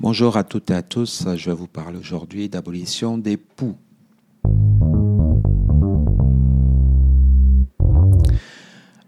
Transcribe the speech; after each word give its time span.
Bonjour 0.00 0.36
à 0.36 0.44
toutes 0.44 0.70
et 0.70 0.74
à 0.74 0.82
tous, 0.82 1.26
je 1.34 1.50
vous 1.50 1.66
parler 1.66 1.98
aujourd'hui 1.98 2.48
d'abolition 2.48 3.18
des 3.18 3.36
poux. 3.36 3.74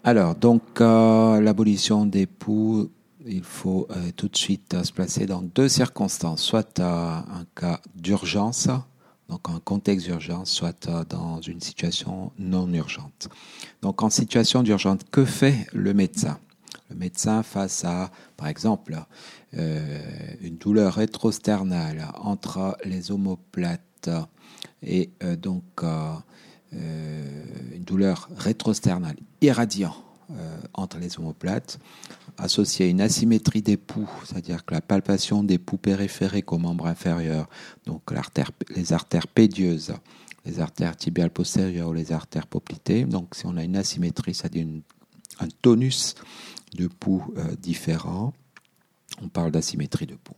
Alors, 0.03 0.35
donc, 0.35 0.63
euh, 0.81 1.41
l'abolition 1.41 2.07
des 2.07 2.27
poux, 2.27 2.91
il 3.25 3.45
faut 3.45 3.87
euh, 3.93 4.11
tout 4.17 4.27
de 4.27 4.37
suite 4.37 4.83
se 4.83 4.93
placer 4.93 5.27
dans 5.27 5.43
deux 5.43 5.69
circonstances, 5.69 6.43
soit 6.43 6.81
un 6.81 7.45
cas 7.55 7.79
d'urgence, 7.95 8.67
donc 9.29 9.49
un 9.49 9.61
contexte 9.61 10.07
d'urgence, 10.07 10.51
soit 10.51 10.91
dans 11.09 11.41
une 11.41 11.61
situation 11.61 12.33
non 12.37 12.69
urgente. 12.73 13.29
Donc, 13.81 14.03
en 14.03 14.11
situation 14.11 14.65
d'urgence, 14.65 15.03
que 15.13 15.25
fait 15.25 15.69
le 15.73 15.95
médecin? 15.95 16.41
Le 16.91 16.97
médecin 16.97 17.43
face 17.43 17.85
à, 17.85 18.11
par 18.37 18.49
exemple, 18.49 18.99
euh, 19.57 20.01
une 20.41 20.57
douleur 20.57 20.95
rétrosternale 20.95 22.09
entre 22.23 22.77
les 22.85 23.11
omoplates 23.11 24.11
et 24.83 25.11
euh, 25.23 25.37
donc 25.37 25.65
euh, 25.83 26.15
une 26.73 27.85
douleur 27.85 28.29
rétrosternale 28.37 29.17
irradiant 29.41 29.95
entre 30.75 30.99
les 30.99 31.19
omoplates, 31.19 31.81
associée 32.39 32.87
à 32.87 32.89
une 32.89 33.01
asymétrie 33.01 33.63
des 33.63 33.77
poux, 33.77 34.09
c'est-à-dire 34.25 34.65
que 34.65 34.73
la 34.73 34.81
palpation 34.81 35.43
des 35.43 35.59
poux 35.59 35.77
périphériques 35.77 36.53
au 36.53 36.59
membre 36.59 36.87
inférieur, 36.87 37.49
donc 37.85 38.03
les 38.77 38.93
artères 38.93 39.27
pédieuses, 39.27 39.93
les 40.45 40.61
artères 40.61 40.97
tibiales 40.97 41.31
postérieures 41.31 41.89
ou 41.89 41.93
les 41.93 42.13
artères 42.13 42.47
poplitées. 42.47 43.03
Donc 43.03 43.35
si 43.35 43.45
on 43.47 43.57
a 43.57 43.65
une 43.65 43.75
asymétrie, 43.75 44.35
c'est-à-dire 44.35 44.69
un 45.41 45.49
tonus 45.63 46.15
de 46.75 46.87
poux 46.87 47.25
euh, 47.37 47.55
différents. 47.61 48.33
On 49.23 49.29
parle 49.29 49.51
d'asymétrie 49.51 50.07
de 50.07 50.15
poux. 50.15 50.37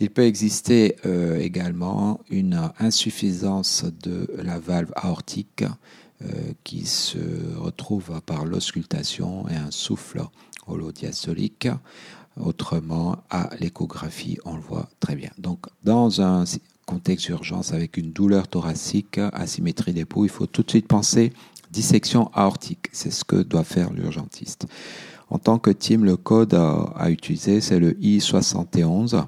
Il 0.00 0.10
peut 0.10 0.24
exister 0.24 0.96
euh, 1.04 1.38
également 1.38 2.20
une 2.30 2.70
insuffisance 2.78 3.84
de 4.02 4.28
la 4.42 4.58
valve 4.58 4.92
aortique 4.96 5.64
euh, 6.22 6.52
qui 6.64 6.86
se 6.86 7.18
retrouve 7.56 8.20
par 8.24 8.44
l'auscultation 8.46 9.48
et 9.48 9.54
un 9.54 9.70
souffle 9.70 10.24
holodiastolique. 10.66 11.68
Autrement, 12.38 13.16
à 13.30 13.50
l'échographie, 13.60 14.38
on 14.44 14.56
le 14.56 14.62
voit 14.62 14.88
très 15.00 15.16
bien. 15.16 15.30
Donc, 15.38 15.66
dans 15.84 16.20
un 16.20 16.44
contexte 16.84 17.26
d'urgence 17.26 17.72
avec 17.72 17.96
une 17.96 18.12
douleur 18.12 18.48
thoracique, 18.48 19.18
asymétrie 19.32 19.92
des 19.92 20.04
poux, 20.04 20.24
il 20.24 20.30
faut 20.30 20.46
tout 20.46 20.62
de 20.62 20.70
suite 20.70 20.88
penser 20.88 21.32
dissection 21.70 22.30
aortique. 22.32 22.88
C'est 22.92 23.10
ce 23.10 23.24
que 23.24 23.36
doit 23.36 23.64
faire 23.64 23.92
l'urgentiste. 23.92 24.66
En 25.28 25.38
tant 25.38 25.58
que 25.58 25.70
team, 25.70 26.04
le 26.04 26.16
code 26.16 26.54
à, 26.54 27.10
utiliser, 27.10 27.60
c'est 27.60 27.80
le 27.80 27.92
I71, 27.94 29.24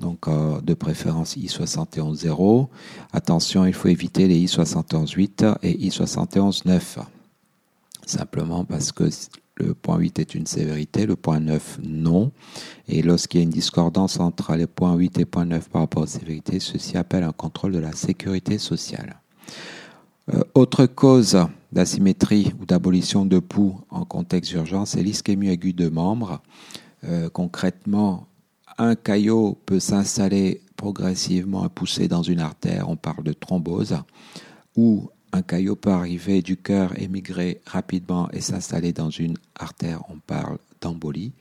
donc 0.00 0.28
euh, 0.28 0.60
de 0.60 0.74
préférence 0.74 1.36
I71.0. 1.36 2.68
Attention, 3.12 3.66
il 3.66 3.74
faut 3.74 3.88
éviter 3.88 4.28
les 4.28 4.38
I71.8 4.46 5.56
et 5.62 5.88
I71.9. 5.88 6.80
Simplement 8.06 8.64
parce 8.64 8.92
que 8.92 9.10
le 9.56 9.74
point 9.74 9.98
8 9.98 10.18
est 10.20 10.34
une 10.34 10.46
sévérité, 10.46 11.04
le 11.04 11.16
point 11.16 11.40
9 11.40 11.80
non. 11.82 12.32
Et 12.88 13.02
lorsqu'il 13.02 13.40
y 13.40 13.42
a 13.42 13.44
une 13.44 13.50
discordance 13.50 14.18
entre 14.20 14.54
les 14.54 14.66
points 14.66 14.94
8 14.94 15.18
et 15.18 15.24
point 15.24 15.44
9 15.44 15.68
par 15.68 15.82
rapport 15.82 16.04
aux 16.04 16.06
sévérités, 16.06 16.60
ceci 16.60 16.96
appelle 16.96 17.24
un 17.24 17.32
contrôle 17.32 17.72
de 17.72 17.78
la 17.78 17.92
sécurité 17.92 18.58
sociale. 18.58 19.20
Euh, 20.32 20.42
autre 20.54 20.86
cause 20.86 21.36
d'asymétrie 21.72 22.52
ou 22.60 22.66
d'abolition 22.66 23.26
de 23.26 23.38
pouls 23.38 23.80
en 23.90 24.04
contexte 24.04 24.50
d'urgence, 24.52 24.90
c'est 24.90 25.02
l'ischémie 25.02 25.48
aiguë 25.48 25.72
de 25.72 25.88
membres. 25.88 26.42
Euh, 27.04 27.28
concrètement, 27.30 28.26
un 28.78 28.94
caillot 28.94 29.58
peut 29.66 29.80
s'installer 29.80 30.62
progressivement 30.76 31.66
et 31.66 31.68
pousser 31.68 32.08
dans 32.08 32.22
une 32.22 32.40
artère, 32.40 32.88
on 32.88 32.96
parle 32.96 33.24
de 33.24 33.32
thrombose, 33.32 33.96
ou 34.76 35.10
un 35.32 35.42
caillot 35.42 35.76
peut 35.76 35.90
arriver 35.90 36.42
du 36.42 36.56
cœur, 36.56 36.98
émigrer 37.00 37.60
rapidement 37.66 38.30
et 38.32 38.40
s'installer 38.40 38.92
dans 38.92 39.10
une 39.10 39.36
artère, 39.54 40.02
on 40.08 40.18
parle 40.18 40.58
d'embolie. 40.80 41.32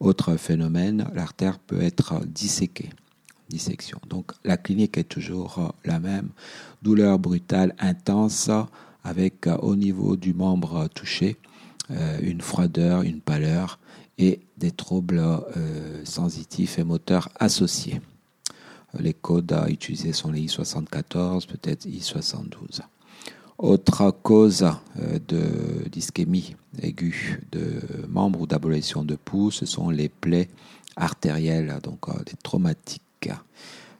Autre 0.00 0.36
phénomène, 0.36 1.08
l'artère 1.14 1.58
peut 1.58 1.82
être 1.82 2.24
disséquée 2.26 2.90
dissection. 3.48 3.98
Donc 4.08 4.32
la 4.44 4.56
clinique 4.56 4.98
est 4.98 5.08
toujours 5.08 5.72
la 5.84 6.00
même. 6.00 6.28
Douleur 6.82 7.18
brutale 7.18 7.74
intense 7.78 8.50
avec 9.08 9.46
euh, 9.46 9.56
au 9.58 9.76
niveau 9.76 10.16
du 10.16 10.34
membre 10.34 10.88
touché 10.94 11.36
euh, 11.90 12.18
une 12.22 12.40
froideur, 12.40 13.02
une 13.02 13.20
pâleur 13.20 13.78
et 14.18 14.40
des 14.56 14.72
troubles 14.72 15.22
sensitifs 16.02 16.80
et 16.80 16.82
moteurs 16.82 17.28
associés. 17.38 18.00
Les 18.98 19.14
codes 19.14 19.52
à 19.52 19.68
utiliser 19.70 20.12
sont 20.12 20.32
les 20.32 20.40
I74, 20.46 21.46
peut-être 21.46 21.86
I72. 21.86 22.80
Autre 23.58 24.10
cause 24.24 24.66
de 25.28 25.88
d'ischémie 25.92 26.56
aiguë 26.82 27.46
de 27.52 27.80
membres 28.08 28.40
ou 28.40 28.46
d'abolition 28.48 29.04
de 29.04 29.14
pouls, 29.14 29.52
ce 29.52 29.66
sont 29.66 29.88
les 29.88 30.08
plaies 30.08 30.48
artérielles, 30.96 31.78
donc 31.84 32.08
les 32.26 32.36
traumatiques 32.42 33.30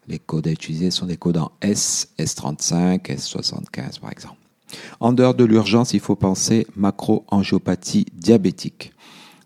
les 0.08 0.19
codes 0.19 0.46
à 0.48 0.50
utiliser 0.50 0.90
sont 0.90 1.06
des 1.06 1.16
codes 1.16 1.36
en 1.36 1.52
S, 1.60 2.08
S35, 2.19 3.02
S75 3.02 4.00
par 4.00 4.10
exemple. 4.10 4.47
En 5.00 5.12
dehors 5.12 5.34
de 5.34 5.44
l'urgence, 5.44 5.92
il 5.92 6.00
faut 6.00 6.16
penser 6.16 6.66
macroangiopathie 6.76 8.06
diabétique. 8.12 8.92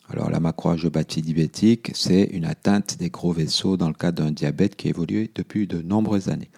Alors 0.08 0.30
la 0.30 0.40
macroangiopathie 0.40 1.22
diabétique, 1.22 1.90
c'est 1.94 2.24
une 2.24 2.44
atteinte 2.44 2.98
des 2.98 3.08
gros 3.08 3.32
vaisseaux 3.32 3.76
dans 3.76 3.88
le 3.88 3.94
cadre 3.94 4.22
d'un 4.24 4.30
diabète 4.30 4.76
qui 4.76 4.88
évolue 4.88 5.30
depuis 5.34 5.66
de 5.66 5.80
nombreuses 5.80 6.28
années. 6.28 6.50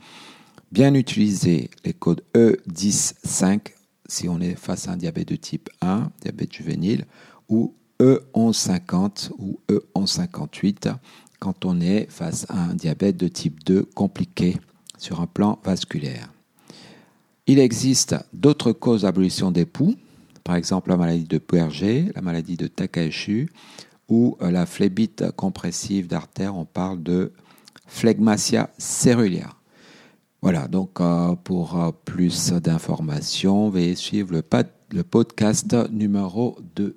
Bien 0.72 0.94
utiliser 0.94 1.70
les 1.84 1.92
codes 1.92 2.22
E10-5 2.34 3.74
si 4.08 4.28
on 4.28 4.41
est 4.41 4.56
face 4.56 4.88
à 4.88 4.92
un 4.92 4.97
diabète 4.97 5.28
de 5.28 5.36
type 5.36 5.70
1, 5.80 6.10
diabète 6.20 6.53
juvénile, 6.53 7.06
ou 7.48 7.74
E1150 8.00 9.30
ou 9.38 9.60
E1158 9.69 10.94
quand 11.38 11.64
on 11.64 11.80
est 11.80 12.10
face 12.10 12.47
à 12.48 12.58
un 12.58 12.74
diabète 12.74 13.16
de 13.16 13.28
type 13.28 13.62
2 13.64 13.84
compliqué 13.94 14.56
sur 14.98 15.20
un 15.20 15.26
plan 15.26 15.60
vasculaire. 15.64 16.34
Il 17.47 17.59
existe 17.59 18.16
d'autres 18.32 18.72
causes 18.72 19.03
d'abolition 19.03 19.50
des 19.50 19.66
poux, 19.66 19.94
par 20.44 20.56
exemple 20.56 20.91
la 20.91 20.97
maladie 20.97 21.25
de 21.25 21.38
Puerger, 21.38 22.10
la 22.15 22.22
maladie 22.22 22.56
de 22.56 22.66
Takahashi 22.66 23.49
ou 24.09 24.37
la 24.41 24.66
phlébite 24.66 25.31
compressive 25.32 26.06
d'artère, 26.06 26.56
on 26.56 26.65
parle 26.65 27.03
de 27.03 27.33
phlegmatia 27.87 28.71
cérulière. 28.78 29.56
Voilà, 30.43 30.69
donc 30.69 31.00
euh, 31.00 31.34
pour 31.37 31.81
euh, 31.81 31.91
plus 32.04 32.53
d'informations, 32.53 33.71
veuillez 33.71 33.94
suivre 33.94 34.34
le 34.91 35.03
podcast 35.03 35.75
numéro 35.91 36.59
2. 36.77 36.94